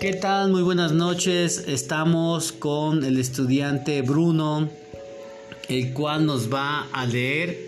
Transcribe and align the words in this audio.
¿Qué 0.00 0.14
tal? 0.14 0.50
Muy 0.50 0.62
buenas 0.62 0.92
noches. 0.92 1.64
Estamos 1.66 2.52
con 2.52 3.04
el 3.04 3.18
estudiante 3.18 4.02
Bruno, 4.02 4.68
el 5.68 5.92
cual 5.92 6.26
nos 6.26 6.52
va 6.52 6.88
a 6.92 7.06
leer 7.06 7.58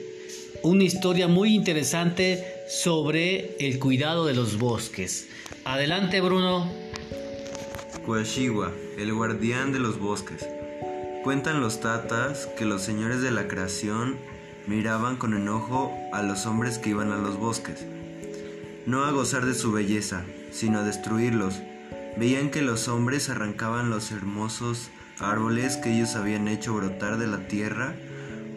una 0.63 0.85
historia 0.85 1.29
muy 1.29 1.55
interesante 1.55 2.45
sobre 2.69 3.57
el 3.59 3.79
cuidado 3.79 4.27
de 4.27 4.35
los 4.35 4.59
bosques. 4.59 5.29
Adelante, 5.65 6.21
Bruno. 6.21 6.71
Kuashiwa, 8.05 8.73
el 8.99 9.13
guardián 9.13 9.73
de 9.73 9.79
los 9.79 9.99
bosques. 9.99 10.47
Cuentan 11.23 11.61
los 11.61 11.81
tatas 11.81 12.49
que 12.59 12.65
los 12.65 12.83
señores 12.83 13.23
de 13.23 13.31
la 13.31 13.49
creación 13.49 14.17
miraban 14.67 15.17
con 15.17 15.35
enojo 15.35 15.93
a 16.13 16.23
los 16.23 16.47
hombres 16.47 16.79
que 16.79 16.91
iban 16.91 17.13
a 17.13 17.19
los 17.19 17.39
bosques, 17.39 17.85
no 18.87 19.05
a 19.05 19.11
gozar 19.11 19.45
de 19.45 19.55
su 19.55 19.73
belleza, 19.73 20.25
sino 20.55 20.85
destruirlos. 20.85 21.61
Veían 22.17 22.51
que 22.51 22.63
los 22.63 22.87
hombres 22.87 23.29
arrancaban 23.29 23.91
los 23.91 24.13
hermosos 24.13 24.91
árboles 25.19 25.77
que 25.77 25.93
ellos 25.93 26.15
habían 26.15 26.49
hecho 26.49 26.75
brotar 26.75 27.19
de 27.19 27.27
la 27.27 27.49
tierra 27.49 27.95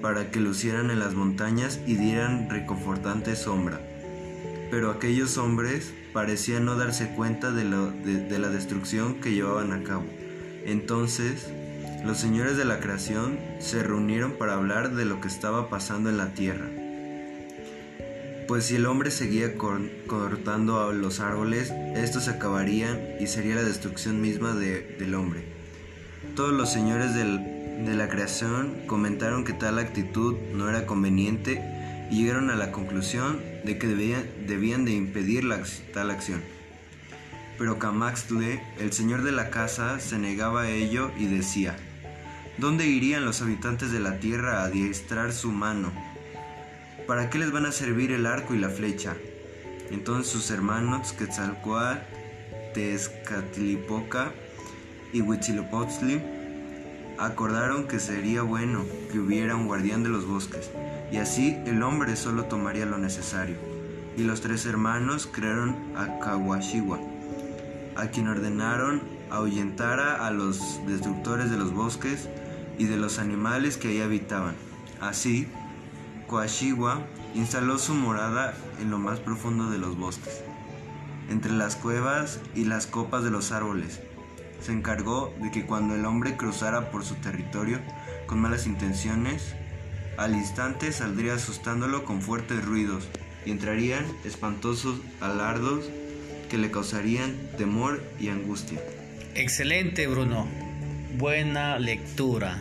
para 0.02 0.30
que 0.30 0.40
lucieran 0.40 0.92
en 0.92 1.00
las 1.00 1.16
montañas 1.16 1.80
y 1.88 1.96
dieran 1.96 2.50
reconfortante 2.50 3.36
sombra. 3.36 3.82
Pero 4.70 4.92
aquellos 4.92 5.38
hombres 5.38 5.94
parecían 6.14 6.66
no 6.66 6.76
darse 6.76 7.10
cuenta 7.10 7.52
de, 7.52 7.64
de 7.64 8.40
la 8.40 8.50
destrucción 8.50 9.16
que 9.16 9.34
llevaban 9.34 9.74
a 9.74 9.84
cabo. 9.84 10.06
Entonces, 10.66 11.48
los 12.06 12.20
señores 12.20 12.58
de 12.58 12.66
la 12.66 12.80
creación 12.80 13.40
se 13.60 13.82
reunieron 13.82 14.34
para 14.34 14.54
hablar 14.54 14.94
de 14.94 15.06
lo 15.06 15.20
que 15.20 15.30
estaba 15.30 15.70
pasando 15.70 16.10
en 16.10 16.18
la 16.18 16.34
tierra. 16.34 16.68
Pues 18.48 18.68
si 18.68 18.78
el 18.78 18.86
hombre 18.86 19.12
seguía 19.12 19.56
cortando 19.58 20.94
los 20.94 21.20
árboles, 21.20 21.74
estos 21.96 22.30
acabarían 22.30 22.98
y 23.20 23.28
sería 23.28 23.56
la 23.56 23.64
destrucción 23.64 24.22
misma 24.22 24.54
del 24.54 25.16
hombre. 25.16 25.44
Todos 26.34 26.54
los 26.54 26.72
señores 26.72 27.14
de 27.14 27.96
la 27.96 28.08
creación 28.08 28.84
comentaron 28.88 29.44
que 29.44 29.52
tal 29.52 29.80
actitud 29.80 30.38
no 30.54 30.70
era 30.70 30.86
conveniente 30.86 31.62
y 32.10 32.24
llegaron 32.24 32.50
a 32.50 32.56
la 32.56 32.72
conclusión 32.72 33.42
de 33.66 33.78
que 33.78 33.88
debían, 33.88 34.86
de 34.86 34.92
impedir 34.94 35.46
tal 35.94 36.10
acción. 36.10 36.42
Pero 37.58 37.80
Camaxtle, 37.80 38.62
el 38.80 38.94
señor 38.94 39.24
de 39.24 39.34
la 39.34 39.50
casa, 39.50 40.00
se 40.00 40.18
negaba 40.20 40.62
a 40.62 40.70
ello 40.70 41.12
y 41.18 41.26
decía, 41.26 41.76
¿dónde 42.58 42.88
irían 42.88 43.26
los 43.26 43.42
habitantes 43.42 43.92
de 43.92 44.00
la 44.00 44.20
tierra 44.20 44.62
a 44.62 44.66
adiestrar 44.66 45.34
su 45.34 45.52
mano? 45.52 45.92
¿Para 47.08 47.30
qué 47.30 47.40
les 47.40 47.54
van 47.54 47.66
a 47.66 47.72
servir 47.72 48.12
el 48.12 48.26
arco 48.26 48.54
y 48.54 48.60
la 48.60 48.68
flecha? 48.68 49.16
Entonces 49.92 50.30
sus 50.30 50.52
hermanos 50.52 51.14
Quetzalcoatl, 51.14 52.02
Tezcatlipoca 52.74 54.34
y 55.14 55.22
Huitzilopochtli 55.22 56.22
acordaron 57.18 57.88
que 57.88 58.00
sería 58.00 58.42
bueno 58.42 58.86
que 59.10 59.20
hubiera 59.20 59.56
un 59.56 59.68
guardián 59.68 60.04
de 60.04 60.10
los 60.10 60.28
bosques, 60.28 60.70
y 61.10 61.18
así 61.18 61.58
el 61.66 61.82
hombre 61.82 62.18
solo 62.18 62.44
tomaría 62.44 62.86
lo 62.86 62.98
necesario. 62.98 63.56
Y 64.18 64.24
los 64.24 64.42
tres 64.42 64.66
hermanos 64.66 65.30
crearon 65.32 65.78
a 65.96 66.20
Kawashiwa, 66.20 67.00
a 67.96 68.08
quien 68.08 68.28
ordenaron 68.28 69.02
ahuyentara 69.30 70.28
a 70.28 70.32
los 70.32 70.86
destructores 70.86 71.50
de 71.52 71.58
los 71.58 71.74
bosques 71.74 72.28
y 72.78 72.86
de 72.86 72.98
los 72.98 73.18
animales 73.18 73.78
que 73.78 73.88
ahí 73.88 74.02
habitaban. 74.02 74.56
Así, 75.00 75.48
Koashiwa 76.28 77.08
instaló 77.36 77.80
su 77.80 77.94
morada 77.94 78.54
en 78.82 78.90
lo 78.90 79.00
más 79.00 79.20
profundo 79.20 79.70
de 79.70 79.78
los 79.78 79.98
bosques, 79.98 80.44
entre 81.30 81.52
las 81.52 81.76
cuevas 81.76 82.40
y 82.54 82.66
las 82.66 82.86
copas 82.86 83.24
de 83.24 83.32
los 83.32 83.52
árboles. 83.52 84.02
Se 84.62 84.74
encargó 84.74 85.34
de 85.42 85.52
que 85.52 85.66
cuando 85.66 85.96
el 85.96 86.06
hombre 86.06 86.36
cruzara 86.36 86.92
por 86.92 87.06
su 87.06 87.16
territorio 87.16 87.80
con 88.26 88.40
malas 88.40 88.66
intenciones, 88.66 89.56
al 90.18 90.34
instante 90.34 90.92
saldría 90.92 91.36
asustándolo 91.36 92.04
con 92.04 92.22
fuertes 92.22 92.66
ruidos 92.66 93.08
y 93.46 93.52
entrarían 93.52 94.06
espantosos 94.26 95.00
alardos 95.22 95.90
que 96.50 96.58
le 96.58 96.72
causarían 96.72 97.36
temor 97.58 98.02
y 98.20 98.30
angustia. 98.30 98.82
Excelente, 99.36 100.08
Bruno. 100.08 100.48
Buena 101.18 101.78
lectura. 101.80 102.60